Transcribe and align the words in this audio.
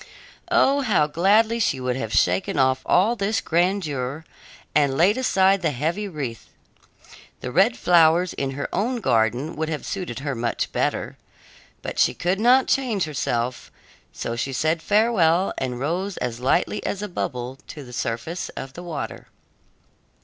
Oh, 0.49 0.81
how 0.81 1.05
gladly 1.05 1.59
she 1.59 1.79
would 1.79 1.95
have 1.95 2.11
shaken 2.11 2.57
off 2.57 2.81
all 2.87 3.15
this 3.15 3.39
grandeur 3.39 4.25
and 4.73 4.97
laid 4.97 5.15
aside 5.15 5.61
the 5.61 5.69
heavy 5.69 6.07
wreath! 6.07 6.49
The 7.41 7.51
red 7.51 7.77
flowers 7.77 8.33
in 8.33 8.49
her 8.57 8.67
own 8.73 8.95
garden 8.99 9.55
would 9.55 9.69
have 9.69 9.85
suited 9.85 10.21
her 10.21 10.33
much 10.33 10.71
better. 10.71 11.17
But 11.83 11.99
she 11.99 12.15
could 12.15 12.39
not 12.39 12.67
change 12.67 13.03
herself, 13.03 13.71
so 14.11 14.35
she 14.35 14.53
said 14.53 14.81
farewell 14.81 15.53
and 15.59 15.79
rose 15.79 16.17
as 16.17 16.39
lightly 16.39 16.83
as 16.83 17.03
a 17.03 17.07
bubble 17.07 17.59
to 17.67 17.83
the 17.83 17.93
surface 17.93 18.49
of 18.57 18.73
the 18.73 18.81
water. 18.81 19.27